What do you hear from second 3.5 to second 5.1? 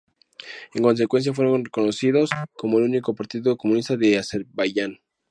comunista de Azerbaiyán.